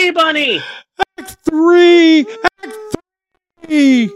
[0.00, 0.62] three, Bunny.
[1.18, 2.26] Act three.
[2.64, 2.96] Act
[3.66, 4.10] three.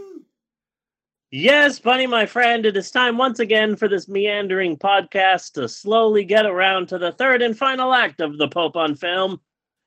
[1.30, 6.24] Yes, Bunny, my friend, it is time once again for this meandering podcast to slowly
[6.24, 9.40] get around to the third and final act of the Pope on film.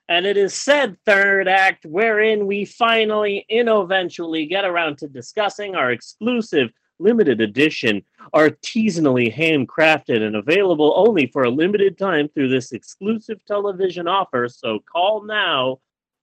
[0.07, 5.73] And it is said third act wherein we finally and eventually get around to discussing
[5.73, 6.69] our exclusive
[6.99, 8.03] limited edition,
[8.35, 14.47] artisanally handcrafted and available only for a limited time through this exclusive television offer.
[14.47, 15.79] So call now,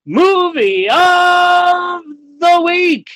[0.07, 2.03] movie of
[2.39, 3.09] the week.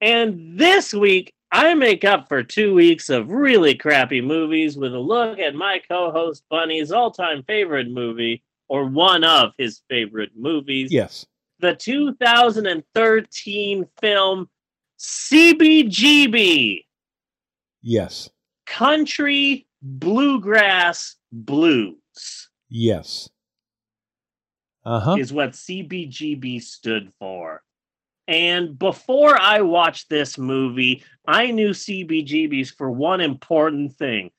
[0.00, 4.98] And this week, I make up for two weeks of really crappy movies with a
[4.98, 10.30] look at my co host Bunny's all time favorite movie, or one of his favorite
[10.34, 10.90] movies.
[10.90, 11.26] Yes.
[11.60, 14.48] The 2013 film
[14.98, 16.84] CBGB
[17.82, 18.30] Yes.
[18.66, 21.96] Country Bluegrass Blues
[22.68, 23.28] Yes.
[24.84, 25.16] Uh huh.
[25.18, 27.62] is what CBGB stood for.
[28.28, 34.30] And before I watched this movie, I knew CBGBs for one important thing.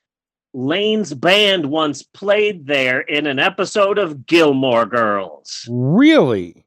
[0.53, 5.67] Lane's band once played there in an episode of Gilmore Girls.
[5.69, 6.65] Really?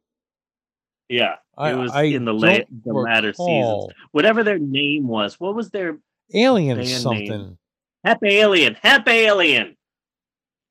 [1.09, 3.93] Yeah, I, it was I in the, la- don't the latter seasons.
[4.11, 5.99] Whatever their name was, what was their
[6.35, 6.99] Alien Band name.
[6.99, 7.59] something.
[8.05, 8.77] Hep Alien?
[8.83, 9.77] Hep Alien.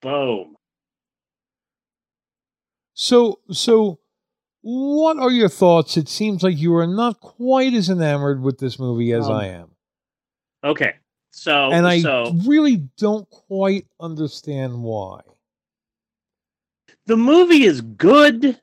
[0.02, 0.55] Boom.
[2.96, 4.00] So, so,
[4.62, 5.96] what are your thoughts?
[5.98, 9.46] It seems like you are not quite as enamored with this movie as Um, I
[9.48, 9.70] am,
[10.64, 10.96] Okay,
[11.32, 15.22] so and I so really don't quite understand why.
[17.06, 18.60] the movie is good.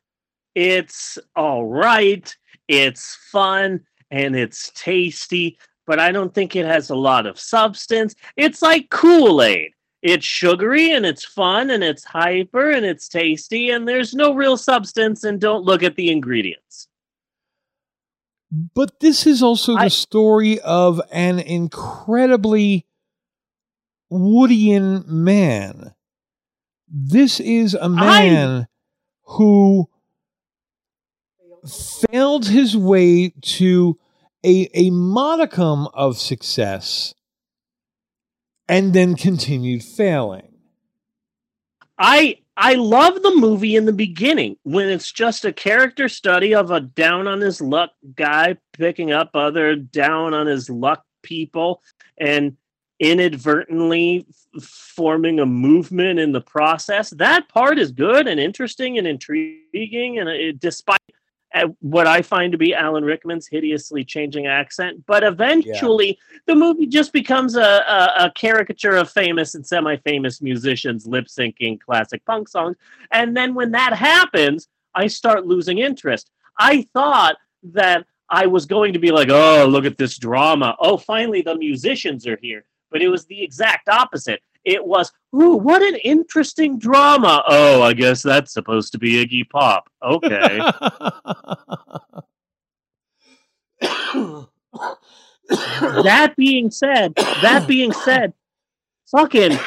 [0.56, 2.34] It's all right.
[2.68, 3.80] It's fun
[4.10, 8.14] and it's tasty, but I don't think it has a lot of substance.
[8.36, 9.72] It's like Kool Aid.
[10.02, 14.56] It's sugary and it's fun and it's hyper and it's tasty and there's no real
[14.56, 15.22] substance.
[15.22, 16.88] And don't look at the ingredients.
[18.50, 22.84] But this is also the story of an incredibly
[24.12, 25.94] Woodian man.
[26.86, 28.66] This is a man
[29.22, 29.88] who
[32.10, 33.98] failed his way to
[34.44, 37.14] a, a modicum of success
[38.68, 40.48] and then continued failing.
[41.98, 46.70] I I love the movie in the beginning when it's just a character study of
[46.70, 51.82] a down on his luck guy picking up other down on his luck people
[52.18, 52.56] and
[53.00, 57.10] inadvertently f- forming a movement in the process.
[57.10, 61.16] That part is good and interesting and intriguing and it, despite uh,
[61.80, 67.12] what I find to be Alan Rickman's hideously changing accent, but eventually the movie just
[67.12, 72.76] becomes a, a, a caricature of famous and semi-famous musicians lip syncing classic punk songs.
[73.10, 76.30] And then when that happens, I start losing interest.
[76.58, 80.74] I thought that I was going to be like, oh, look at this drama.
[80.80, 82.64] Oh, finally the musicians are here.
[82.90, 84.42] But it was the exact opposite.
[84.64, 87.42] It was, ooh, what an interesting drama.
[87.46, 89.88] Oh, I guess that's supposed to be Iggy Pop.
[90.02, 90.58] Okay.
[95.48, 98.32] that being said, that being said,
[99.10, 99.58] fucking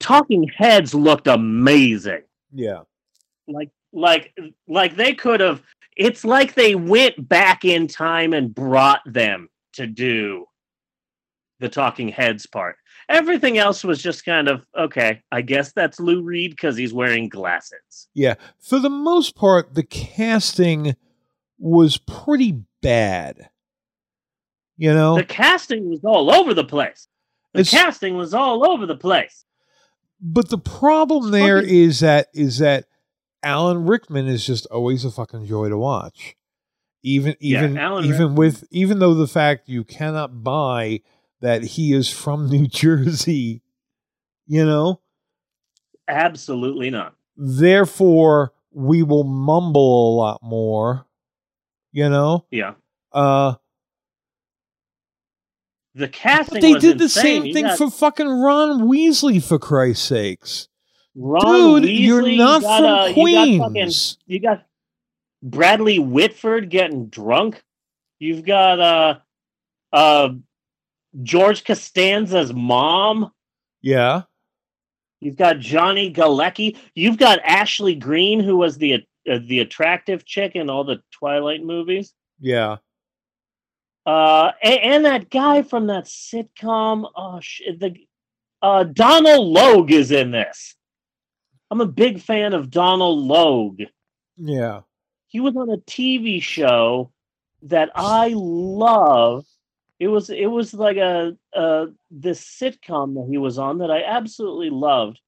[0.00, 2.22] Talking Heads looked amazing.
[2.52, 2.82] yeah.
[3.46, 4.36] Like, like,
[4.68, 5.62] like they could have.
[5.96, 10.46] It's like they went back in time and brought them to do
[11.60, 12.76] the Talking Heads part.
[13.08, 15.22] Everything else was just kind of okay.
[15.32, 18.08] I guess that's Lou Reed because he's wearing glasses.
[18.14, 18.34] Yeah.
[18.60, 20.94] For the most part, the casting
[21.58, 23.48] was pretty bad.
[24.76, 25.16] You know?
[25.16, 27.08] The casting was all over the place.
[27.54, 29.44] The It's- casting was all over the place.
[30.20, 32.84] But the problem there fucking- is that is that
[33.42, 36.34] Alan Rickman is just always a fucking joy to watch.
[37.02, 41.00] Even even Alan even Rickman- with even though the fact you cannot buy
[41.40, 43.62] that he is from New Jersey,
[44.46, 45.00] you know,
[46.08, 47.14] Absolutely not.
[47.36, 51.06] therefore we will mumble a lot more,
[51.92, 52.44] you know.
[52.50, 52.74] Yeah.
[53.12, 53.54] Uh
[55.94, 56.54] The casting.
[56.56, 57.22] but they did the insane.
[57.22, 60.68] same You thing got for fucking Ron Weasley for Christ's sakes.
[61.14, 64.18] Ron Dude, you're not you got, from uh, You got, fucking, Queens.
[64.26, 64.66] you got
[65.42, 67.62] Bradley Whitford getting drunk.
[68.18, 69.18] You've got uh
[69.92, 70.28] uh
[71.22, 73.32] George Costanza's mom.
[73.82, 74.22] Yeah.
[75.20, 76.76] You've got Johnny Galecki.
[76.94, 81.62] You've got Ashley Greene, who was the uh, the attractive chick in all the Twilight
[81.62, 82.14] movies.
[82.40, 82.76] Yeah.
[84.06, 87.10] Uh, and, and that guy from that sitcom.
[87.16, 87.80] Oh shit!
[87.80, 87.96] The
[88.62, 90.76] uh, Donald Logue is in this.
[91.70, 93.82] I'm a big fan of Donald Logue.
[94.36, 94.82] Yeah.
[95.26, 97.12] He was on a TV show
[97.62, 99.44] that I love.
[99.98, 104.04] It was it was like a uh this sitcom that he was on that I
[104.04, 105.20] absolutely loved.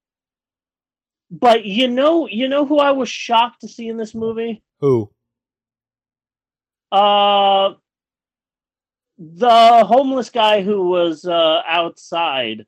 [1.31, 4.62] But you know, you know who I was shocked to see in this movie?
[4.81, 5.11] Who?
[6.93, 7.75] Uh
[9.19, 12.66] the homeless guy who was uh outside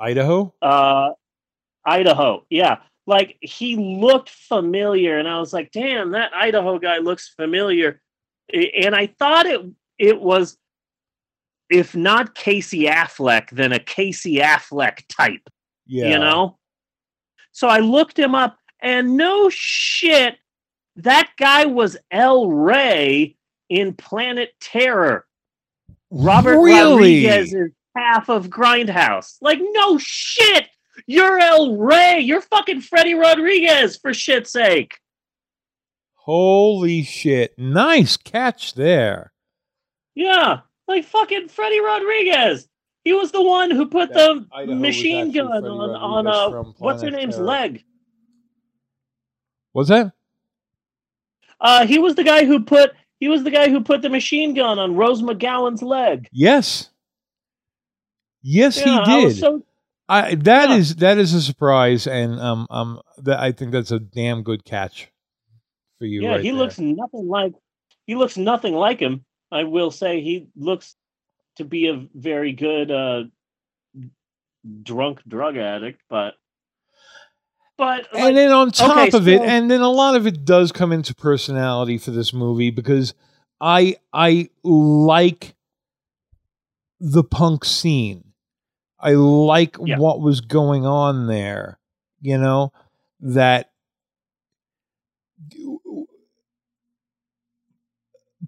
[0.00, 0.54] Idaho?
[0.62, 1.10] uh
[1.84, 2.44] Idaho.
[2.48, 2.78] Yeah.
[3.06, 8.00] Like he looked familiar and I was like, "Damn, that Idaho guy looks familiar."
[8.52, 9.60] And I thought it
[9.98, 10.56] it was
[11.70, 15.48] if not Casey Affleck, then a Casey Affleck type,
[15.86, 16.10] Yeah.
[16.10, 16.58] you know?
[17.52, 20.36] So I looked him up and no shit,
[20.96, 23.36] that guy was El Rey
[23.68, 25.26] in Planet Terror.
[26.10, 27.26] Robert Really?
[27.26, 29.36] Rodriguez is half of Grindhouse.
[29.40, 30.68] Like, no shit.
[31.06, 32.20] You're El Rey.
[32.20, 34.98] You're fucking Freddy Rodriguez, for shit's sake.
[36.14, 37.58] Holy shit.
[37.58, 39.32] Nice catch there.
[40.14, 40.60] Yeah.
[40.86, 42.68] Like fucking Freddy Rodriguez.
[43.04, 46.54] He was the one who put That the Idaho machine gun Freddy on, on Rodriguez
[46.54, 47.46] uh, what's her name's Terror.
[47.46, 47.84] leg.
[49.72, 50.12] Was that?
[51.60, 54.54] Uh, he was the guy who put he was the guy who put the machine
[54.54, 56.28] gun on Rose McGowan's leg.
[56.32, 56.90] Yes.
[58.42, 59.24] Yes, Yeah, he did.
[59.24, 59.64] was so
[60.08, 60.76] I that Yeah.
[60.76, 64.64] is that is a surprise, and um um that I think that's a damn good
[64.64, 65.10] catch
[65.98, 66.22] for you.
[66.22, 66.58] yeah, right he there.
[66.58, 67.54] looks nothing like
[68.06, 69.24] he looks nothing like him.
[69.54, 70.96] I will say he looks
[71.56, 73.24] to be a very good uh
[74.82, 76.34] drunk drug addict, but
[77.78, 80.44] but like, and then on top okay, of it, and then a lot of it
[80.44, 83.14] does come into personality for this movie because
[83.60, 85.54] I I like
[87.00, 88.32] the punk scene.
[88.98, 89.98] I like Yeah.
[89.98, 91.78] what was going on there.
[92.20, 92.72] You know
[93.20, 93.70] that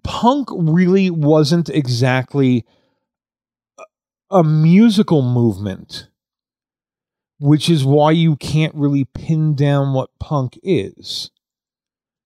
[0.03, 2.65] punk really wasn't exactly
[4.29, 6.09] a- musical movement
[7.39, 11.29] which is why you can't really pin down what punk is.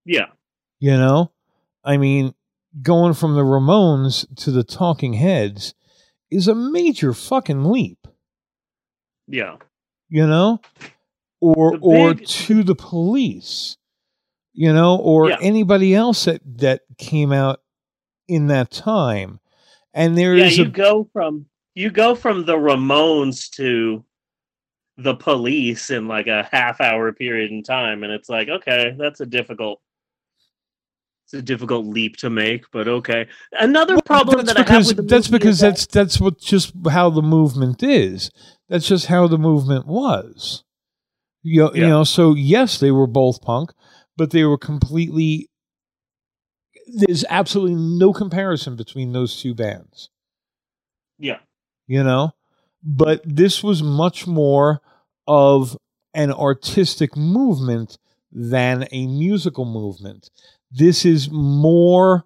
[0.06, 0.28] yeah,
[0.80, 1.32] You know?
[1.84, 2.34] I mean,
[2.82, 5.74] going from the Ramones to the Talking Heads
[6.30, 8.08] is a major fucking leap,
[9.28, 9.58] yeah,
[10.08, 10.62] you know?
[11.42, 13.76] Or The or to the police,
[14.54, 15.40] you know, or Yeah.
[15.42, 17.60] anybody else that that came out
[18.30, 19.40] in that time.
[19.94, 20.46] And there yeah.
[20.46, 24.06] is You a go from you go from the Ramones to
[24.98, 29.20] the police in like a half hour period in time, and it's like okay, that's
[29.20, 29.82] a difficult.
[31.26, 33.28] It's a difficult leap to make, but okay.
[33.54, 36.20] Another Well, problem that's that I have because with the that's because that- that's that's
[36.22, 38.32] what just how the movement is.
[38.70, 40.64] That's just how the movement was.
[41.44, 43.72] You know, you know, so yes, they were both punk,
[44.18, 45.50] but they were completely.
[46.94, 50.10] There's absolutely no comparison between those two bands.
[51.18, 51.40] yeah,
[51.88, 52.32] You know,
[52.84, 54.82] but this was much more
[55.28, 55.78] of
[56.14, 57.98] an artistic movement
[58.32, 60.30] than a musical movement.
[60.72, 62.26] This is more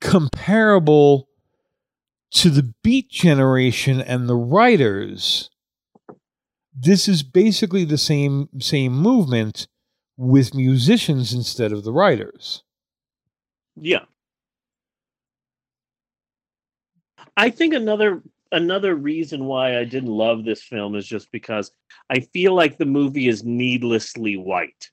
[0.00, 1.28] comparable
[2.30, 5.50] to the Beat Generation and the writers.
[6.74, 9.66] This is basically the same same movement
[10.18, 12.64] with musicians instead of the writers.
[13.80, 14.04] Yeah.
[17.36, 21.70] I think another another reason why I didn't love this film is just because
[22.10, 24.90] I feel like the movie is needlessly white.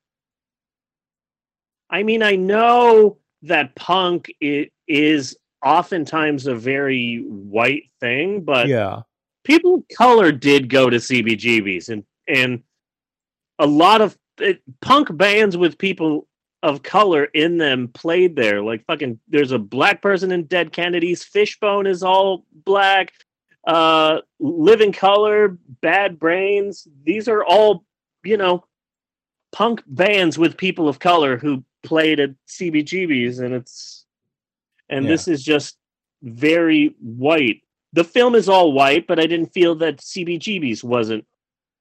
[1.89, 9.01] I mean, I know that punk i- is oftentimes a very white thing, but yeah.
[9.43, 12.61] people of color did go to CBGBs and and
[13.57, 16.27] a lot of it, punk bands with people
[16.63, 18.61] of color in them played there.
[18.61, 21.23] Like fucking, there's a black person in Dead Kennedys.
[21.23, 23.11] Fishbone is all black.
[23.65, 26.87] Uh, Living Colour, Bad Brains.
[27.03, 27.83] These are all
[28.23, 28.63] you know
[29.51, 34.05] punk bands with people of color who played at CBGBs, and it's
[34.89, 35.11] and Yeah.
[35.11, 35.77] this is just
[36.21, 37.61] very white.
[37.93, 41.25] The film is all white, but I didn't feel that CBGB's wasn't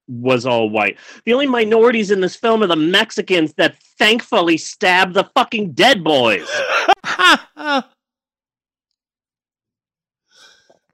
[0.07, 0.97] was all white.
[1.25, 6.03] The only minorities in this film are the Mexicans that thankfully stabbed the fucking dead
[6.03, 6.47] boys.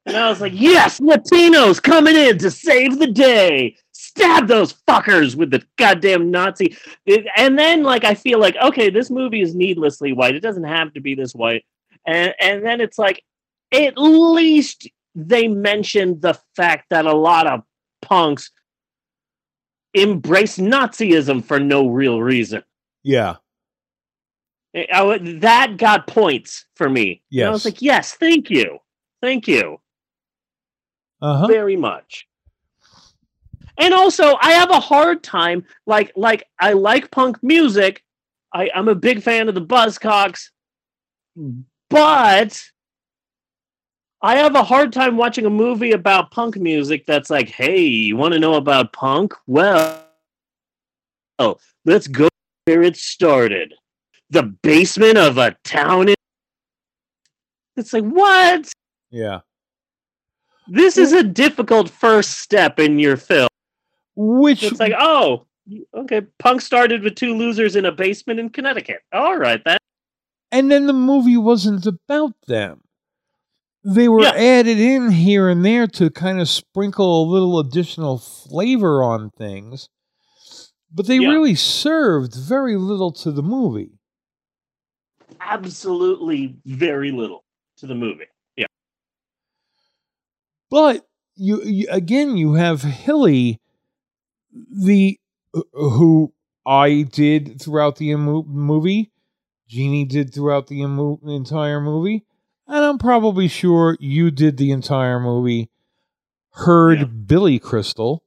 [0.05, 3.75] And I was like, yes, Latinos coming in to save the day.
[3.91, 6.75] Stab those fuckers with the goddamn Nazi.
[7.05, 10.35] It- and then, like, I feel like, okay, this movie is needlessly white.
[10.35, 11.63] It doesn't have to be this white.
[12.05, 13.23] And and then it's like,
[13.71, 17.61] at least they mentioned the fact that a lot of
[18.01, 18.49] punks
[19.93, 22.63] embrace Nazism for no real reason.
[23.03, 23.35] Yeah.
[24.75, 27.21] I- I that got points for me.
[27.31, 28.79] And I was like, yes, thank you.
[29.21, 29.79] Thank you
[31.21, 31.47] Uh huh.
[31.47, 32.27] very much.
[33.77, 38.03] And also, I have a hard time like like I like punk music.
[38.53, 40.49] I, I'm a big fan of the Buzzcocks,
[41.89, 42.63] but
[44.23, 48.15] I have a hard time watching a movie about punk music that's like, hey, you
[48.15, 49.33] want to know about punk?
[49.47, 50.05] Well,
[51.39, 52.29] oh, let's go
[52.65, 53.73] where it started.
[54.29, 56.15] The basement of a town in
[57.75, 58.71] It's like, what?
[59.09, 59.39] Yeah.
[60.67, 63.49] This is a difficult first step in your film.
[64.15, 65.47] Which It's like, oh,
[65.95, 68.99] okay, punk started with two losers in a basement in Connecticut.
[69.11, 69.77] All right, then.
[70.51, 72.81] and then the movie wasn't about them.
[73.83, 74.33] They were Yeah.
[74.35, 79.89] added in here and there to kind of sprinkle a little additional flavor on things,
[80.91, 81.29] but they Yeah.
[81.29, 83.97] really served very little to the movie.
[85.39, 87.43] Absolutely very little
[87.77, 88.25] to the movie.
[88.55, 88.67] Yeah.
[90.69, 93.59] But you, you again, you have Hilly,
[94.51, 95.19] the
[95.55, 96.33] uh, who
[96.65, 99.11] I did throughout the movie,
[99.67, 102.25] Jeannie did throughout the entire movie,
[102.67, 105.69] and I'm probably sure you did the entire movie.
[106.51, 107.05] Heard Yeah.
[107.05, 108.23] Billy Crystal.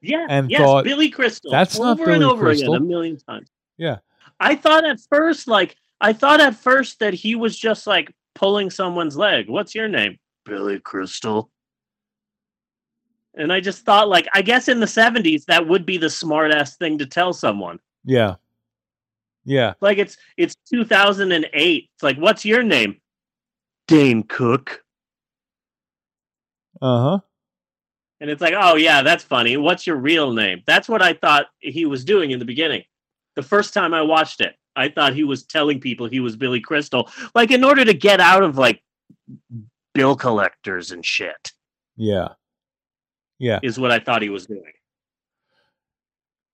[0.00, 0.26] Yeah.
[0.28, 1.50] And yes, thought, Billy Crystal.
[1.50, 3.50] "That's over and over Crystal." again a million times.
[3.76, 3.98] Yeah.
[4.38, 8.70] I thought at first, like, I thought at first that he was just like pulling
[8.70, 9.48] someone's leg.
[9.48, 10.18] What's your name?
[10.44, 11.50] Billy Crystal.
[13.34, 16.52] And I just thought, like, I guess in the 70s, that would be the smart
[16.52, 17.78] ass thing to tell someone.
[18.04, 18.36] Yeah.
[19.48, 19.72] Yeah.
[19.80, 21.90] Like it's it's 2008.
[21.94, 23.00] It's like, what's your name?
[23.86, 24.84] Dane Cook.
[26.82, 27.18] Uh huh.
[28.20, 29.56] And it's like, oh yeah, that's funny.
[29.56, 30.62] What's your real name?
[30.66, 32.84] That's what I thought he was doing in the beginning.
[33.36, 36.60] The first time I watched it, I thought he was telling people he was Billy
[36.60, 38.82] Crystal, like in order to get out of like
[39.94, 41.52] bill collectors and shit.
[41.96, 42.28] Yeah.
[43.38, 43.60] Yeah.
[43.62, 44.72] Is what I thought he was doing.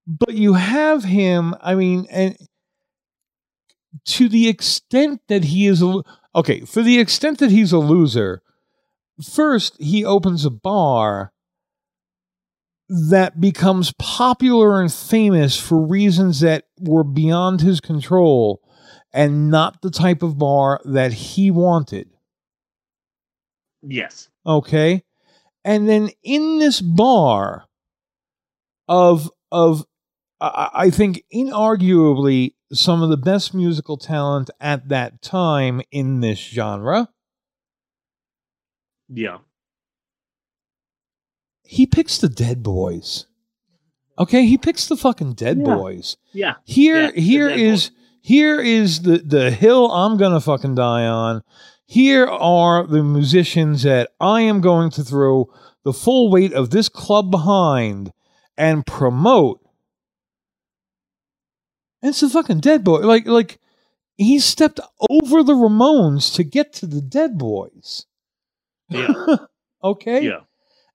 [0.07, 2.37] but you have him i mean and
[4.05, 6.03] to the extent that he is a
[6.35, 8.43] okay for the extent that he's a loser
[9.23, 11.33] first he opens a bar
[12.89, 18.61] that becomes popular and famous for reasons that were beyond his control
[19.13, 22.09] and not the type of bar that he wanted
[23.83, 24.29] Yes.
[24.47, 25.05] okay
[25.65, 27.67] and then in this bar
[28.89, 29.85] of of
[30.55, 36.39] I, I think inarguably some of the best musical talent at that time in this
[36.39, 37.09] genre
[39.09, 39.39] Yeah.
[41.63, 43.27] he picks the dead boys
[44.19, 45.75] okay he picks the fucking dead Yeah.
[45.77, 46.55] boys Yeah.
[46.65, 51.43] here Yeah, here is here is the the hill i'm gonna fucking die on
[51.87, 55.47] here are the musicians that i am going to throw
[55.85, 58.13] the full weight of this club behind
[58.57, 59.61] and promote
[62.05, 63.59] and it's the fucking dead boy like like
[64.17, 64.79] he stepped
[65.11, 68.07] over the ramones to get to the dead boys
[68.91, 69.09] Yeah.
[69.83, 70.41] okay Yeah.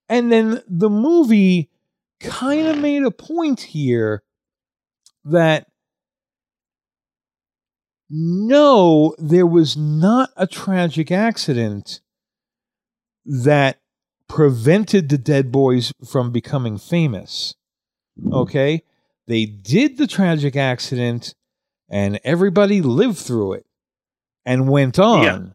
[0.07, 1.69] and then the movie
[2.21, 4.23] kind of made a point here
[5.25, 5.65] that
[8.09, 12.01] no, there was not a tragic accident
[13.25, 13.79] that
[14.27, 17.53] prevented the Dead Boys from becoming famous.
[18.31, 18.83] Okay?
[19.29, 21.35] They did the tragic accident
[21.87, 23.67] and everybody lived through it
[24.43, 25.53] and went on.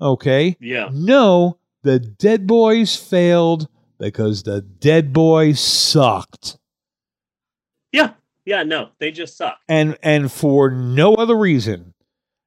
[0.00, 0.06] Yeah.
[0.06, 0.56] Okay?
[0.58, 0.88] Yeah.
[0.92, 3.68] No, the Dead Boys failed
[4.00, 6.58] because the Dead Boys sucked.
[7.92, 8.14] Yeah.
[8.44, 8.64] Yeah.
[8.64, 9.60] No, they just suck.
[9.68, 11.94] And and for no other reason.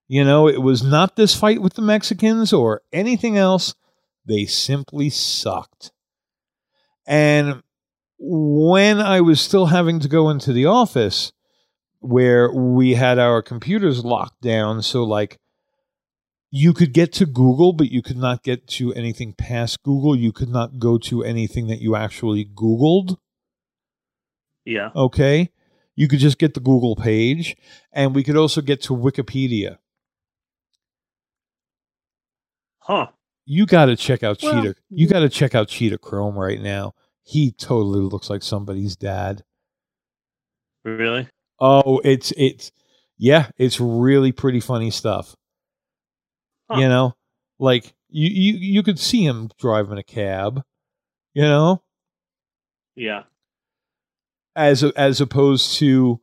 [0.09, 3.75] You know, it was not this fight with the Mexicans or anything else.
[4.25, 5.93] They simply sucked.
[7.07, 7.63] And
[8.17, 11.31] when I was still having to go into the office
[11.99, 15.37] where we had our computers locked down, so like
[16.51, 20.15] you could get to Google, but you could not get to anything past Google.
[20.15, 23.17] You could not go to anything that you actually Googled.
[24.65, 24.91] Yeah.
[24.95, 25.49] Okay.
[25.95, 27.55] You could just get the Google page,
[27.91, 29.77] and we could also get to Wikipedia.
[32.79, 33.07] Huh.
[33.45, 34.75] You got to check out Well, Cheetah.
[34.89, 35.11] You mm.
[35.11, 36.93] got to check out Cheetah Chrome right now.
[37.23, 39.43] He totally looks like somebody's dad.
[40.83, 41.27] Really?
[41.59, 42.71] Oh, it's it's
[43.17, 45.35] yeah, it's really pretty funny stuff.
[46.69, 46.79] Huh.
[46.81, 47.13] You know,
[47.59, 50.63] like you you you could see him driving a cab.
[51.33, 51.81] You know,
[52.95, 53.23] Yeah.
[54.55, 56.19] as as opposed to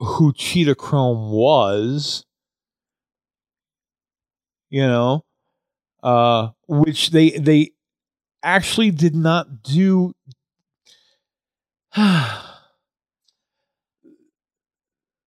[0.00, 2.26] who Cheetah Chrome was,
[4.68, 5.24] you know,
[6.02, 7.70] uh, which they they
[8.46, 10.12] actually did not do.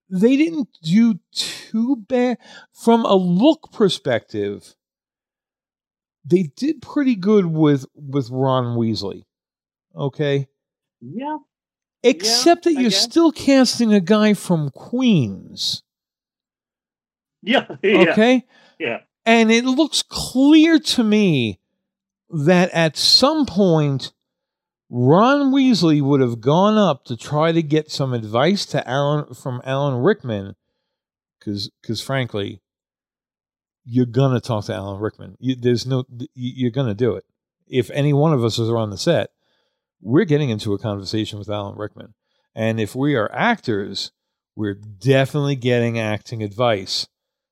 [0.09, 2.37] they didn't do too bad
[2.73, 4.75] from a look perspective.
[6.25, 9.23] They did pretty good with with Ron Weasley.
[9.95, 10.47] Okay.
[11.01, 11.37] Yeah.
[12.03, 13.03] Except Yeah, that I you're guess.
[13.03, 15.83] still casting a guy from Queens.
[17.41, 17.67] Yeah.
[17.83, 18.11] Yeah.
[18.11, 18.45] Okay.
[18.79, 18.99] Yeah.
[19.25, 21.58] And it looks clear to me
[22.29, 24.11] that at some point,
[24.89, 29.61] Ron Weasley would have gone up to try to get some advice to Alan from
[29.63, 30.55] Alan Rickman,
[31.39, 32.61] because because frankly,
[33.85, 35.35] you're gonna talk to Alan Rickman.
[35.39, 37.25] You, there's no you- you're gonna do it.
[37.67, 39.29] If any one of us is on the set,
[40.01, 42.13] we're getting into a conversation with Alan Rickman,
[42.55, 44.11] and if we are actors,
[44.55, 47.07] we're definitely getting acting advice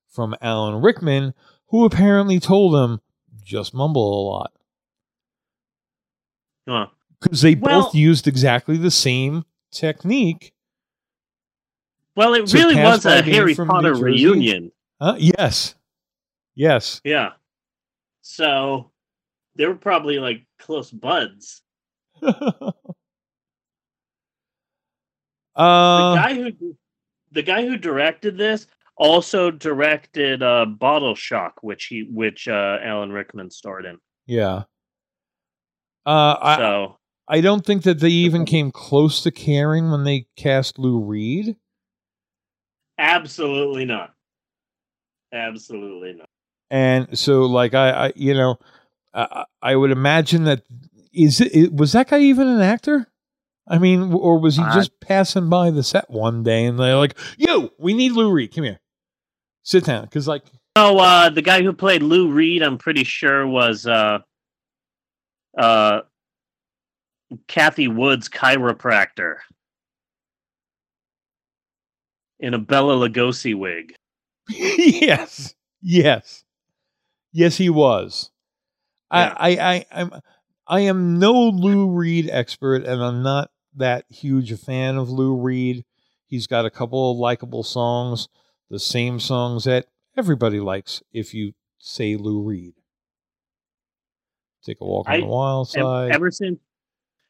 [0.08, 1.36] from Alan Rickman,
[1.68, 3.00] who apparently told him
[3.44, 4.54] just mumble a lot.
[7.20, 10.54] Because they Well- both used exactly the same technique.
[12.16, 14.72] Well, it really was a Harry Potter reunion.
[15.00, 15.76] Uh, yes,
[16.56, 17.00] yes.
[17.04, 17.34] Yeah.
[18.22, 18.92] So
[19.56, 21.62] they were probably like close buds.
[25.58, 26.78] The uh, guy who
[27.32, 33.12] the guy who directed this also directed uh, Bottle Shock, which he which uh, Alan
[33.12, 33.98] Rickman starred in.
[34.28, 34.64] yeah.
[36.08, 36.98] Uh, I, So
[37.28, 41.58] I don't think that they even came close to caring when they cast Lou Reed.
[42.98, 44.14] absolutely not.
[45.34, 46.30] Absolutely not.
[46.70, 48.58] And so, like, I, I you know,
[49.14, 50.64] I, I would imagine that
[51.14, 53.08] is it, was that guy even an actor?
[53.68, 57.18] I mean, or was he just passing by the set one day and they're like,
[57.38, 58.56] "Yo, we need Lou Reed.
[58.56, 58.80] Come here,
[59.64, 60.44] sit down." Because like,
[60.78, 64.20] Oh, uh, the guy who played Lou Reed, I'm pretty sure was uh,
[65.58, 66.02] uh,
[67.48, 69.38] Kathy Wood's chiropractor
[72.40, 73.94] in a Bela Lugosi wig.
[74.50, 76.44] yes, yes,
[77.32, 78.32] yes, he was.
[79.12, 79.34] Yeah.
[79.38, 80.12] I, I, I, I'm,
[80.68, 85.36] I am no Lou Reed expert, and I'm not that huge a fan of Lou
[85.36, 85.86] Reed.
[86.26, 88.28] He's got a couple of likable songs,
[88.70, 89.86] the same songs that
[90.18, 91.02] everybody likes.
[91.14, 92.74] If you say Lou Reed,
[94.72, 96.12] take a walk on the wild side.
[96.12, 96.60] Ever since,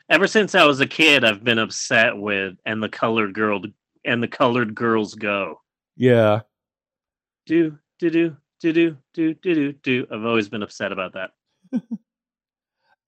[0.09, 3.61] ever since I was a kid, I've been upset with "And the Colored Girl"
[4.05, 5.61] and the Colored Girls Go.
[5.95, 6.41] yeah,
[7.45, 10.07] Do do do do do do do do do.
[10.11, 11.31] I've always been upset about that.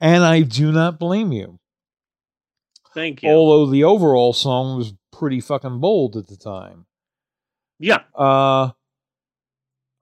[0.02, 1.60] and I do not blame you.
[2.94, 3.30] Thank you.
[3.30, 6.86] Although the overall song was pretty fucking bold at the time.
[7.80, 8.72] yeah, Uh,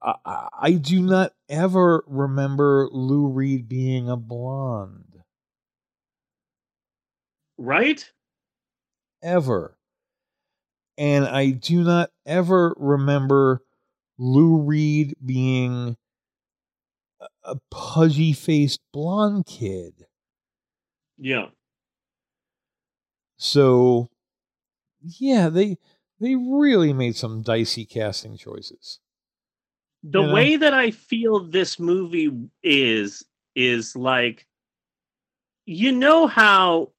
[0.02, 5.22] I, I- do not ever remember Lou Reed being a blonde.
[7.58, 8.10] right.
[9.22, 9.76] Ever.
[10.96, 13.62] And I do not ever remember
[14.18, 15.96] Lou Reed being
[17.20, 20.06] a, a pudgy faced blonde kid.
[21.18, 21.48] Yeah.
[23.38, 24.10] So,
[25.00, 25.78] yeah, they
[26.20, 29.00] they really made some dicey casting choices.
[30.02, 30.34] The You know?
[30.34, 32.30] way that I feel this movie
[32.62, 34.46] is is like
[35.66, 36.92] you know how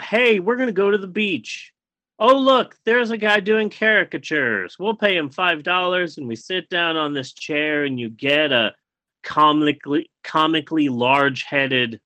[0.00, 1.72] hey, we're going to go to the beach.
[2.18, 4.76] Oh, look, there's a guy doing caricatures.
[4.78, 8.74] We'll pay him $5 and we sit down on this chair and you get a
[9.22, 12.00] comically comically large-headed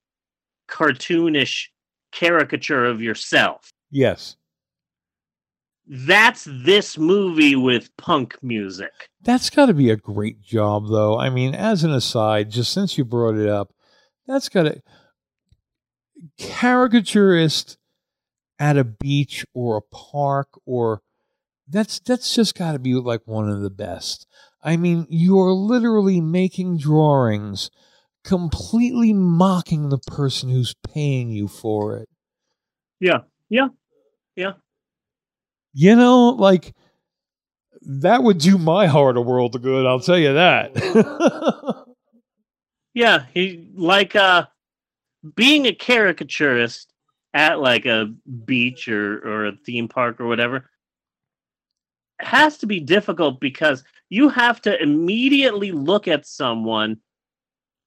[0.69, 1.67] cartoonish
[2.13, 3.71] caricature of yourself.
[3.91, 4.37] Yes.
[5.93, 8.93] That's this movie with punk music.
[9.23, 11.19] That's got to be a great job, though.
[11.19, 13.75] I mean, as an aside, just since you brought it up,
[14.25, 14.81] that's got to
[16.39, 17.77] caricaturist
[18.61, 21.03] at a beach or a park or
[21.67, 24.29] that's that's just got to be like one of the best.
[24.63, 27.69] I mean, you're literally making drawings
[28.23, 32.09] completely mocking the person who's paying you for it.
[33.01, 33.23] Yeah.
[33.49, 33.69] Yeah.
[34.37, 34.53] Yeah.
[35.73, 36.75] You know, like
[37.83, 41.87] that would do my heart a world of good, I'll tell you that.
[42.95, 44.47] Yeah, he like uh
[45.37, 46.93] being a caricaturist
[47.35, 48.13] at like a
[48.45, 50.69] beach or or a theme park or whatever
[52.21, 56.99] has to be difficult because you have to immediately look at someone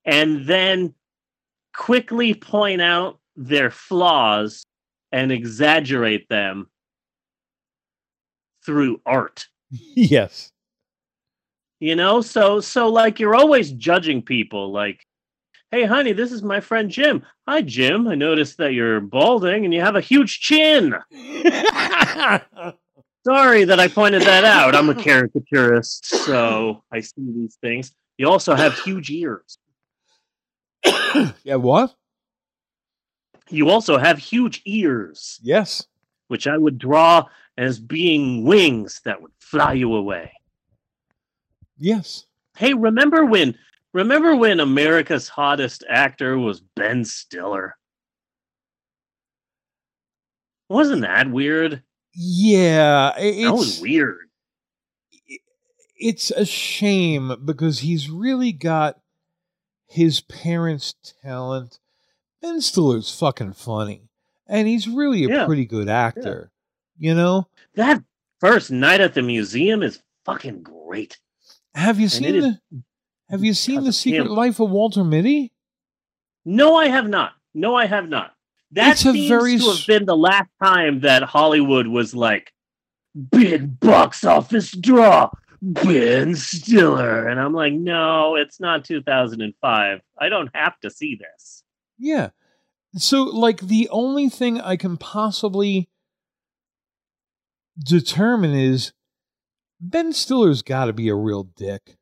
[0.06, 0.94] and then
[1.76, 4.64] quickly point out their flaws
[5.12, 6.68] and exaggerate them
[8.66, 9.48] through art.
[9.72, 10.52] yes.
[11.80, 15.06] You know, so so like you're always judging people like
[15.72, 17.24] Hey honey, this is my friend Jim.
[17.48, 18.08] Hi Jim.
[18.08, 20.94] I noticed that you're balding and you have a huge chin.
[23.26, 24.76] Sorry that I pointed that out.
[24.76, 27.94] I'm a caricaturist, so I see these things.
[28.18, 29.58] You also have huge ears.
[31.44, 31.96] yeah, what?
[33.50, 35.88] You also have huge ears, Yes.
[36.28, 37.26] which I would draw
[37.58, 40.32] as being wings that would fly you away.
[41.78, 42.26] Yes.
[42.58, 43.58] Hey, remember when
[43.94, 47.76] remember when America's hottest actor was Ben Stiller?
[50.70, 51.84] Wasn't that weird?
[52.14, 53.14] Yeah.
[53.16, 54.30] i- That was weird.
[55.96, 59.00] it's a shame because he's really got
[59.88, 61.80] his parents' talent.
[62.42, 64.10] Ben Stiller's fucking funny.
[64.48, 65.46] And he's really a Yeah.
[65.46, 66.52] pretty good actor.
[67.04, 67.50] You know?
[67.76, 68.02] That
[68.40, 71.20] first night at the museum is fucking great.
[71.76, 72.84] Have you And seen is the
[73.30, 74.32] Have you seen The Secret him.
[74.32, 75.52] Life of Walter Mitty?
[76.46, 77.34] No, I have not.
[77.54, 78.32] No, I have not.
[78.72, 82.54] That It's seems very to have been the last time that Hollywood was like
[83.32, 85.30] big box office draw,
[85.62, 90.02] Ben Stiller, and I'm like, no, it's not 2005.
[90.20, 91.64] I don't have to see this.
[92.00, 92.30] Yeah.
[92.96, 95.90] So, like, the only thing I can possibly
[97.78, 98.94] determine is
[99.80, 101.98] Ben Stiller's got to be a real dick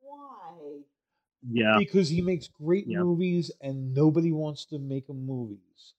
[0.00, 0.80] Why?
[1.46, 2.98] Yeah, because he makes great Yeah.
[3.00, 5.94] movies and nobody wants to make him movies.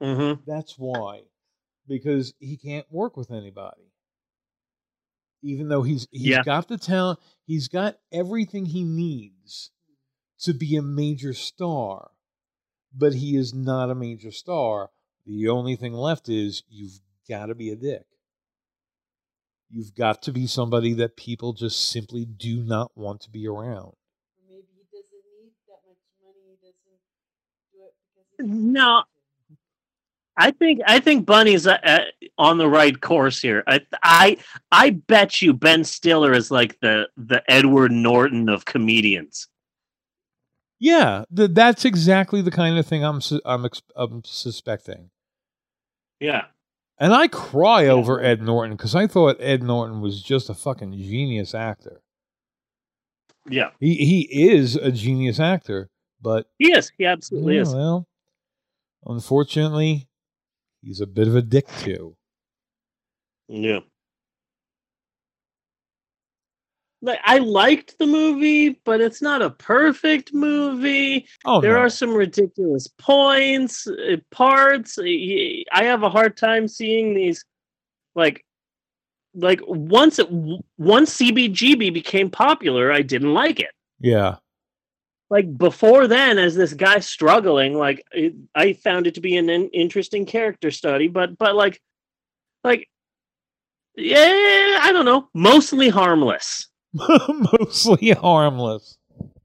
[0.00, 1.22] hmm That's why.
[1.88, 3.92] Because he can't work with anybody.
[5.42, 6.42] Even though he's he's Yeah.
[6.44, 9.70] got the talent, he's got everything he needs
[10.40, 12.12] to be a major star.
[12.94, 14.90] But he is not a major star.
[15.26, 18.04] The only thing left is you've got to be a dick.
[19.70, 23.92] You've got to be somebody that people just simply do not want to be around.
[24.48, 26.40] Maybe he doesn't need that much money.
[26.50, 26.98] He doesn't
[27.72, 27.94] do it
[28.44, 29.04] because No.
[30.36, 32.00] I think I think Bunny's uh, uh,
[32.38, 33.62] on the right course here.
[33.66, 34.38] I I
[34.72, 39.46] I bet you Ben Stiller is like the the Edward Norton of comedians.
[40.80, 45.10] Yeah, th- that's exactly the kind of thing I'm su- I'm, ex- I'm suspecting.
[46.18, 46.46] Yeah.
[46.98, 50.92] And I cry over Ed Norton because I thought Ed Norton was just a fucking
[50.92, 52.00] genius actor.
[53.48, 53.70] Yeah.
[53.80, 56.92] He he is a genius actor, but He is.
[56.96, 57.74] He absolutely yeah, is.
[57.74, 58.06] well,
[59.04, 60.08] unfortunately,
[60.80, 62.16] he's a bit of a dick too.
[63.48, 63.80] Yeah.
[67.04, 71.26] Like I liked the movie, but it's not a perfect movie.
[71.44, 71.80] Oh there no.
[71.80, 74.98] are some ridiculous points, uh, parts.
[75.00, 77.44] I I have a hard time seeing these
[78.14, 78.44] like
[79.34, 80.28] like once it
[80.78, 83.70] once CBGB became popular, I didn't like it.
[84.00, 84.36] yeah,
[85.30, 89.48] Like before then, as this guy struggling, like it, I found it to be an,
[89.50, 91.80] in interesting character study, but but like
[92.62, 92.88] like
[93.96, 96.68] yeah, I don't know, mostly harmless.
[97.52, 98.98] mostly harmless.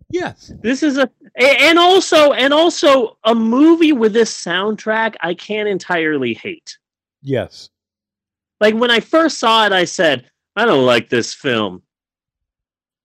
[0.09, 0.51] Yes.
[0.61, 6.33] This is a and also and also a movie with this soundtrack I can't entirely
[6.33, 6.77] hate.
[7.21, 7.69] Yes.
[8.59, 11.83] Like when I first saw it, I said, I don't like this film.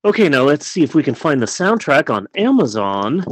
[0.05, 3.25] Okay, now let's see if we can find the soundtrack on Amazon.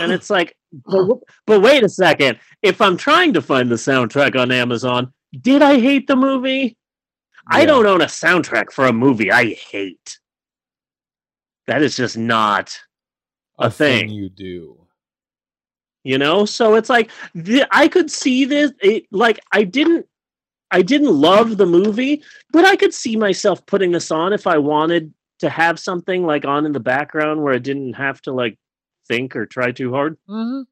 [0.00, 2.38] And it's like, but, but wait a second.
[2.62, 6.76] If I'm trying to find the soundtrack on Amazon, did I hate the movie?
[7.46, 10.18] I don't own a soundtrack for a movie I hate.
[11.66, 12.78] That is just not
[13.58, 14.08] a thing.
[14.08, 14.86] you do.
[16.02, 17.10] you know so it's like
[17.44, 20.06] th- i could see this it, like i didn't
[20.72, 24.58] i didn't love the movie but i could see myself putting this on if i
[24.58, 28.58] wanted to have something like on in the background where i didn't have to like
[29.08, 30.62] think or try too hard hmm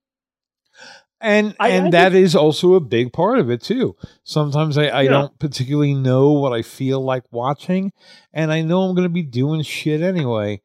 [1.20, 3.94] And I- and I that is also a big part of it too.
[4.24, 5.10] Sometimes I, I Yeah.
[5.10, 7.92] don't particularly know what I feel like watching,
[8.32, 10.62] and I know I'm going to be doing shit anyway.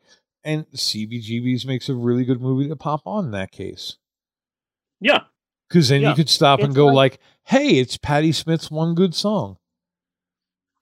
[0.47, 3.97] And CBGBs makes a really good movie to pop on in that case,
[5.01, 5.23] yeah
[5.67, 9.13] because then you could stop and go like- like, "Hey, it's Patti Smith's one good
[9.13, 9.57] song."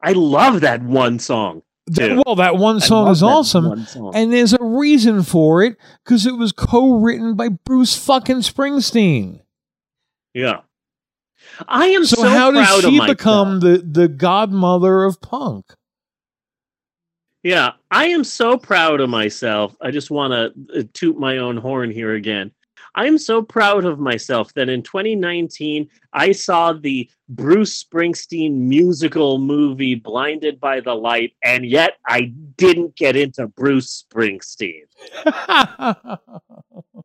[0.02, 2.22] i love that one song Th- Too.
[2.26, 4.12] well, that one song is that awesome, song.
[4.16, 9.42] and there's a reason for it because it was co-written by Bruce fucking Springsteen.
[10.34, 10.62] yeah
[11.68, 15.74] i am So, so, how does she become the the godmother of punk?
[17.46, 19.76] Yeah, I am so proud of myself.
[19.80, 22.52] I just want to uh, toot my own horn here again.
[22.96, 29.96] I'm so proud of myself that in 2019 I saw the Bruce Springsteen musical movie
[29.96, 34.84] Blinded by the Light, and yet I didn't get into Bruce Springsteen.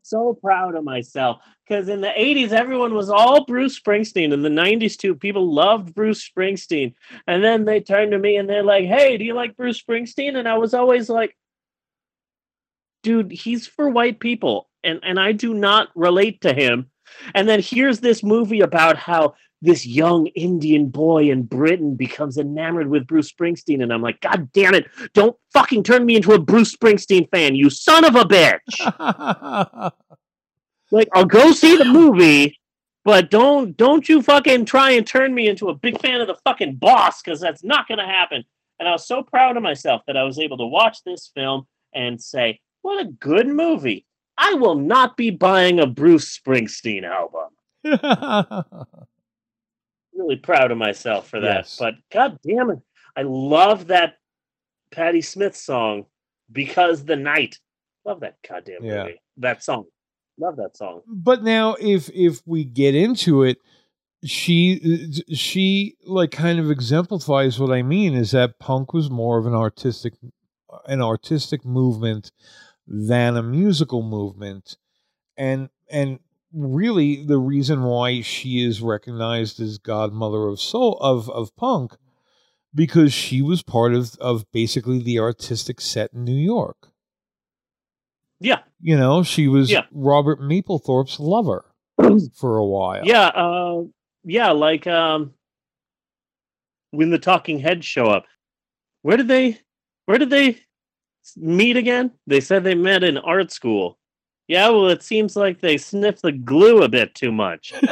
[0.03, 4.33] so proud of myself because in the 80s everyone was all bruce springsteen.
[4.33, 6.95] In the 90s too people loved bruce springsteen.
[7.27, 10.37] And then they turned to me and they're like hey do you like bruce springsteen?
[10.37, 11.37] And i was always like
[13.03, 16.91] dude he's for white people and and i do not relate to him
[17.35, 22.89] and then here's this movie about how this young Indian boy in Britain becomes enamored
[22.89, 23.83] with Bruce Springsteen.
[23.83, 27.55] And I'm like, God damn it, don't fucking turn me into a Bruce Springsteen fan,
[27.55, 29.93] you son of a bitch.
[30.91, 32.59] like, I'll go see the movie,
[33.05, 36.39] but don't don't you fucking try and turn me into a big fan of the
[36.45, 38.45] fucking boss, because that's not gonna happen.
[38.79, 41.67] And I was so proud of myself that I was able to watch this film
[41.95, 44.07] and say, what a good movie.
[44.39, 47.51] I will not be buying a Bruce Springsteen album
[50.15, 51.57] really proud of myself for that.
[51.65, 51.77] Yes.
[51.79, 52.79] But god damn it,
[53.17, 54.15] I love that
[54.91, 56.07] Patti Smith song
[56.51, 57.59] because the night.
[58.05, 59.03] Love that goddamn Yeah.
[59.05, 59.21] movie.
[59.37, 59.85] That song.
[60.39, 61.03] Love that song.
[61.07, 63.59] but now if if we get into it
[64.25, 69.45] she she like kind of exemplifies what i mean is that punk was more of
[69.47, 70.15] an artistic
[70.87, 72.33] an artistic movement
[72.93, 74.77] than a musical movement
[75.37, 76.19] and and
[76.53, 81.93] really the reason why she is recognized as godmother of soul of of punk
[82.75, 86.89] because she was part of of basically the artistic set in new york
[88.41, 88.63] Yeah.
[88.81, 89.85] you know she was Yeah.
[89.93, 91.65] robert mapplethorpe's lover
[92.35, 93.83] for a while Yeah, uh
[94.25, 95.35] yeah, like um
[96.91, 98.25] when the talking heads show up.
[99.03, 99.61] Where did they
[100.07, 100.59] where did they
[101.37, 102.11] meet again?
[102.27, 103.99] They said they met in art school.
[104.49, 107.73] Yeah, well it seems like they sniffed the glue a bit too much.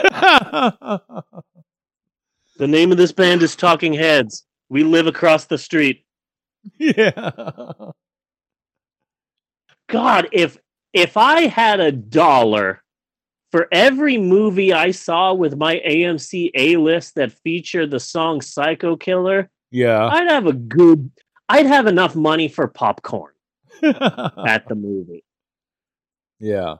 [2.58, 4.44] The name of this band is Talking Heads.
[4.68, 6.04] We live across the street.
[6.76, 7.30] yeah.
[9.88, 10.58] God, if
[10.92, 12.82] if I had a dollar
[13.52, 18.96] for every movie I saw with my AMC A list that featured the song Psycho
[18.96, 20.06] Killer, Yeah.
[20.08, 21.10] I'd have a good
[21.48, 23.32] I'd have enough money for popcorn
[23.82, 25.24] at the movie.
[26.38, 26.76] yeah.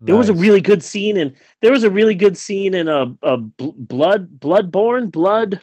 [0.00, 3.14] There was a really good scene and there was a really good scene in a,
[3.22, 5.62] a bl- blood bloodborne blood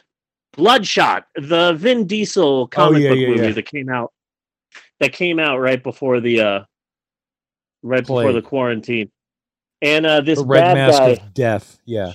[0.56, 3.52] bloodshot the Vin Diesel comic Oh, yeah, book yeah, movie yeah.
[3.52, 4.12] that came out
[4.98, 6.60] that came out right before the uh
[7.84, 9.10] right before the quarantine
[9.80, 11.78] and uh this the red bad mask guy of death.
[11.84, 12.12] Yeah.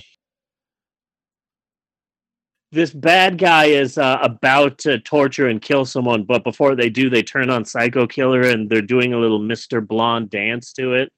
[2.72, 7.10] This bad guy is uh, about to torture and kill someone but before they do
[7.10, 11.12] they turn on psycho killer and they're doing a little mr blonde dance to it.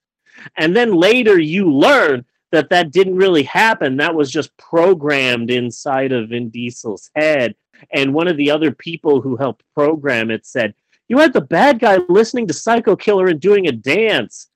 [0.56, 3.96] And then later you learn that that didn't really happen.
[3.96, 7.54] That was just programmed inside of vin diesel's head.
[7.92, 10.74] And one of the other people who helped program it said
[11.08, 14.48] you had the bad guy listening to psycho killer and doing a dance.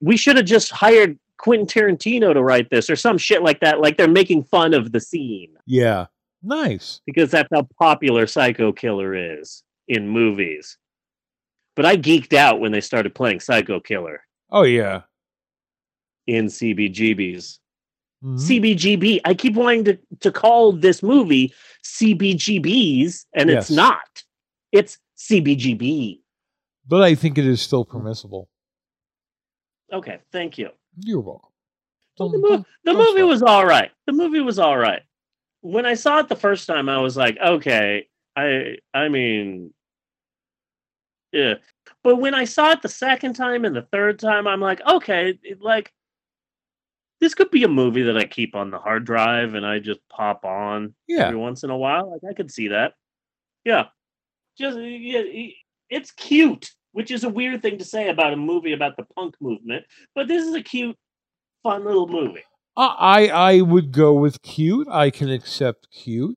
[0.00, 3.80] We should have just hired quentin tarantino to write this or some shit like that.
[3.80, 5.54] Like they're making fun of the scene.
[5.66, 6.06] Yeah.
[6.44, 7.00] Nice.
[7.06, 10.76] because that's how popular Psycho Killer is in movies.
[11.76, 15.02] But I geeked out when they started playing Psycho Killer Oh yeah.
[16.26, 17.58] in CBGBs.
[18.22, 18.38] Mhm.
[18.38, 19.20] CBGB.
[19.24, 21.52] I keep wanting to, to call this movie
[21.84, 23.64] CBGBs, and Yes.
[23.64, 24.22] it's not.
[24.72, 26.20] It's CBGB.
[26.86, 28.48] But I think it is still permissible.
[29.92, 30.70] Okay, thank you.
[30.98, 31.50] You're welcome.
[32.18, 33.90] Well, the, mo- the movie was all right.
[34.06, 35.02] The movie was all right.
[35.64, 39.72] When I saw it the first time, I was like, okay, I I mean,
[41.32, 41.54] yeah.
[42.02, 45.38] But when I saw it the second time and the third time, I'm like, okay,
[45.42, 45.90] it, like
[47.22, 50.00] this could be a movie that I keep on the hard drive and I just
[50.10, 51.28] pop on Yeah.
[51.28, 52.10] every once in a while.
[52.12, 52.92] Like I could see that.
[53.64, 53.86] Yeah,
[54.58, 55.22] just yeah,
[55.88, 59.36] it's cute, which is a weird thing to say about a movie about the punk
[59.40, 59.86] movement.
[60.14, 60.98] But this is a cute,
[61.62, 62.44] fun little movie.
[62.76, 64.88] I I would go with cute.
[64.90, 66.36] I can accept cute.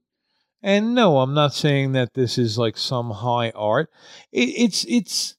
[0.61, 3.89] And no, I'm not saying that this is like some high art.
[4.31, 5.35] It, it's it's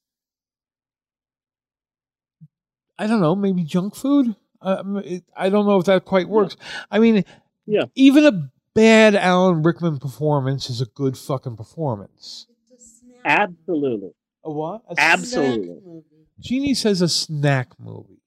[2.98, 4.34] I don't know, maybe junk food.
[4.60, 6.56] Um, it, I don't know if that quite works.
[6.90, 7.24] I mean,
[7.66, 7.84] Yeah.
[7.94, 12.46] even a bad Alan Rickman performance is a good fucking performance.
[12.72, 14.10] It's a snack Absolutely.
[14.44, 14.82] A what?
[14.88, 15.80] A Absolutely.
[15.84, 16.04] movie.
[16.40, 18.20] Jeannie says a snack movie.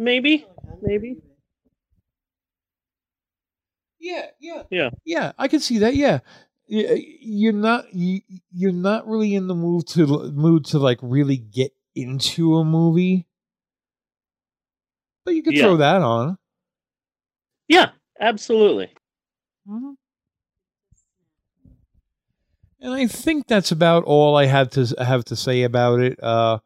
[0.00, 0.46] Maybe.
[0.80, 1.18] Maybe.
[3.98, 4.90] Yeah, yeah, Yeah.
[5.04, 5.32] yeah.
[5.38, 5.94] I can see that.
[5.94, 6.20] Yeah,
[6.66, 11.72] you're not you, you're not really in the mood to mood to like really get
[11.94, 13.26] into a movie.
[15.24, 15.64] But you could Yeah.
[15.64, 16.38] throw that on.
[17.68, 18.92] Yeah, absolutely.
[19.66, 19.96] Mhm.
[22.80, 26.18] And I think that's about all I had to have to say about it.
[26.22, 26.58] Uh,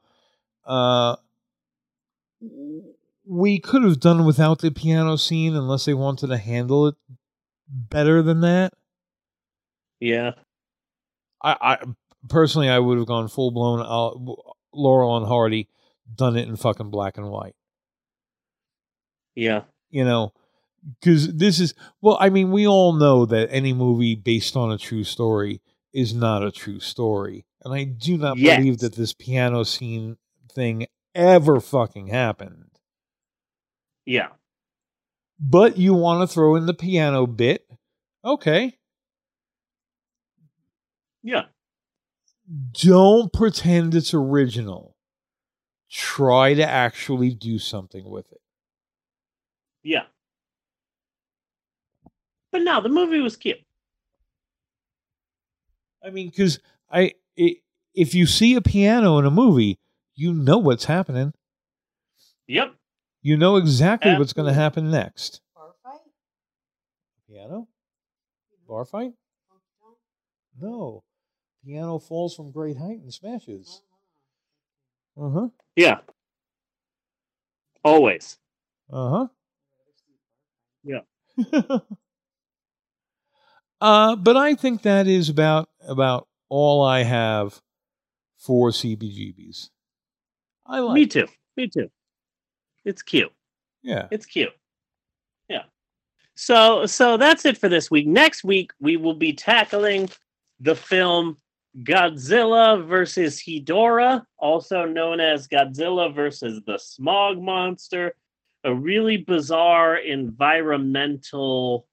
[0.64, 1.16] uh,
[3.26, 6.94] we could have done without the piano scene unless they wanted to handle it
[7.68, 8.72] better than that.
[10.00, 10.32] Yeah.
[11.42, 11.78] I, I
[12.28, 14.34] personally, I would have gone full blown uh,
[14.72, 15.68] Laurel and Hardy,
[16.14, 17.54] done it in fucking black and white.
[19.34, 19.62] Yeah.
[19.90, 20.32] You know,
[21.00, 24.78] because this is well, I mean, we all know that any movie based on a
[24.78, 25.60] true story
[25.92, 28.58] is not a true story, and I do not Yes.
[28.58, 30.16] believe that this piano scene
[30.52, 32.73] thing ever fucking happened.
[34.06, 34.28] Yeah.
[35.40, 37.66] But you want to throw in the piano bit,
[38.24, 38.78] okay?
[41.22, 41.44] Yeah.
[42.72, 44.96] Don't pretend it's original.
[45.90, 48.40] Try to actually do something with it.
[49.82, 50.04] Yeah.
[52.52, 53.58] But no, the movie was cute.
[56.04, 56.58] I mean, because
[56.90, 57.56] I, i
[57.94, 59.78] if you see a piano in a movie,
[60.14, 61.32] you know what's happening.
[62.46, 62.74] Yep.
[63.24, 65.40] You know exactly what's going to happen next.
[65.54, 66.00] Bar fight?
[67.26, 67.68] Piano?
[68.68, 69.12] Bar fight?
[70.60, 71.04] No.
[71.64, 73.80] Piano falls from great height and smashes.
[75.16, 75.48] Uh huh.
[75.74, 76.00] Yeah.
[77.82, 78.38] Always.
[78.92, 79.28] Uh
[80.84, 81.00] Yeah.
[81.40, 81.80] huh.
[83.80, 87.58] uh, but I think that is about about all I have
[88.36, 89.70] for CBGBs.
[90.66, 90.94] I like.
[90.94, 91.26] Me too.
[91.56, 91.90] Me too.
[92.84, 93.32] It's cute.
[93.82, 94.08] Yeah.
[94.10, 94.52] It's cute.
[95.48, 95.64] Yeah.
[96.34, 98.06] So so that's it for this week.
[98.06, 100.08] Next week we will be tackling
[100.60, 101.38] the film
[101.82, 108.14] Godzilla versus Hedorah, also known as Godzilla versus the Smog Monster,
[108.62, 111.86] a really bizarre environmental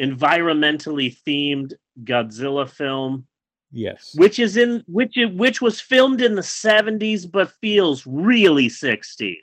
[0.00, 3.26] environmentally themed Godzilla film
[3.72, 4.14] Yes.
[4.16, 9.36] which is in which which was filmed in the 70s but feels really 60s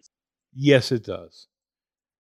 [0.56, 1.48] Yes, it does.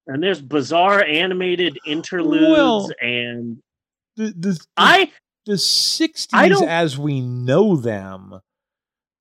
[0.08, 3.58] and there's bizarre animated interludes Well, and
[4.17, 5.12] The the the, i
[5.45, 8.39] the 60s as we know them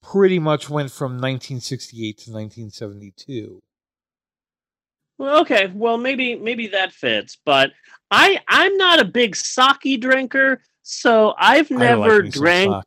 [0.03, 3.61] pretty much went from 1968 to 1972.
[5.18, 7.72] well, okay well maybe maybe that fits but
[8.11, 12.85] i i'm not a big sake drinker so i've never like drank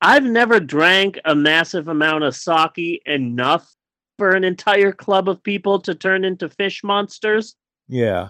[0.00, 3.74] i've never drank a massive amount of sake enough
[4.18, 7.56] for an entire club of people to turn into fish monsters
[7.88, 8.28] Yeah.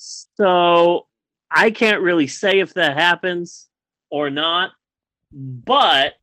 [0.00, 1.08] So
[1.50, 3.68] I can't really say if that happens
[4.10, 4.70] or not,
[5.30, 6.14] but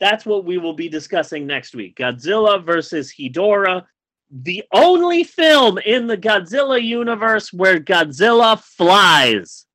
[0.00, 1.96] that's what we will be discussing next week.
[1.96, 3.84] Godzilla versus Hedorah,
[4.30, 9.65] the only film in the Godzilla universe where Godzilla flies.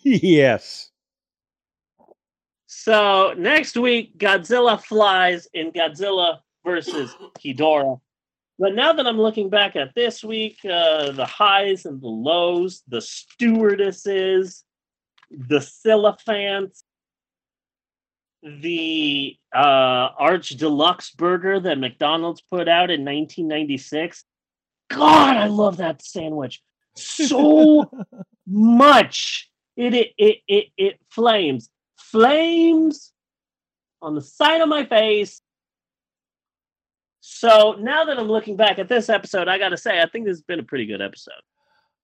[0.04, 0.90] yes.
[2.66, 8.00] So next week, Godzilla flies in Godzilla versus Hedorah.
[8.58, 12.82] But now that I'm looking back at this week, uh, the highs and the lows,
[12.88, 14.64] the stewardesses,
[15.30, 16.84] the sylophants,
[18.42, 19.58] the uh,
[20.18, 24.24] Arch Deluxe burger that McDonald's put out in 1996.
[24.88, 26.62] God, I love that sandwich
[26.96, 27.90] so
[28.46, 29.49] much.
[29.76, 33.12] It it it it, it flames, flames
[34.02, 35.40] on the side of my face.
[37.20, 40.26] So now that I'm looking back at this episode, I got to say I think
[40.26, 41.34] this has been a pretty good episode.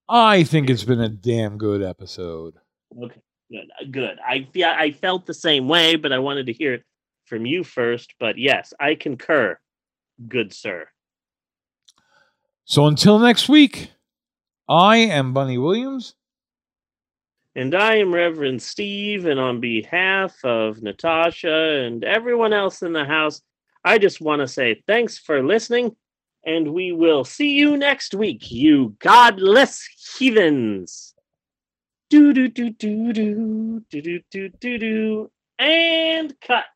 [0.08, 2.54] I think it's been a damn good episode.
[2.96, 4.18] Okay, good, uh, good.
[4.24, 6.84] I fe- I felt the same way, but I wanted to hear it
[7.24, 8.14] from you first.
[8.20, 9.58] But yes, I concur.
[10.28, 10.88] Good sir.
[12.64, 13.90] So until next week,
[14.68, 16.14] I am Bunny Williams.
[17.56, 23.06] And I am Reverend Steve, and on behalf of Natasha and everyone else in the
[23.06, 23.40] house,
[23.82, 25.96] I just want to say thanks for listening,
[26.44, 29.88] and we will see you next week, you godless
[30.18, 31.14] heathens.
[32.10, 36.66] Do do do do do do do do do do and cut.